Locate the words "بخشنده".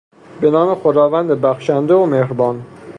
1.29-1.93